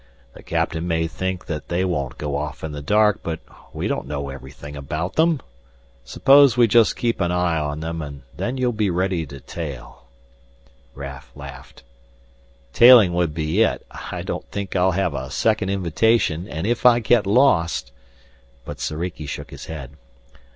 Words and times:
"The 0.33 0.41
captain 0.41 0.87
may 0.87 1.05
think 1.05 1.45
that 1.45 1.67
they 1.67 1.85
won't 1.85 2.17
go 2.17 2.35
off 2.35 2.63
in 2.63 2.71
the 2.71 2.81
dark, 2.81 3.19
but 3.21 3.39
we 3.71 3.87
don't 3.87 4.07
know 4.07 4.29
everything 4.29 4.75
about 4.75 5.13
them. 5.15 5.41
Suppose 6.03 6.57
we 6.57 6.65
just 6.67 6.95
keep 6.95 7.21
an 7.21 7.31
eye 7.31 7.59
on 7.59 7.81
them, 7.81 8.01
and 8.01 8.23
then 8.35 8.57
you'll 8.57 8.71
be 8.71 8.89
ready 8.89 9.27
to 9.27 9.39
tail" 9.39 10.05
Raf 10.95 11.31
laughed. 11.35 11.83
"Tailing 12.73 13.13
would 13.13 13.35
be 13.35 13.61
it. 13.61 13.85
I 13.91 14.23
don't 14.23 14.49
think 14.49 14.75
I'll 14.75 14.93
have 14.93 15.13
a 15.13 15.29
second 15.29 15.69
invitation 15.69 16.47
and 16.47 16.65
if 16.65 16.83
I 16.83 16.97
get 16.97 17.27
lost" 17.27 17.91
But 18.65 18.79
Soriki 18.79 19.27
shook 19.27 19.51
his 19.51 19.67
head. 19.67 19.91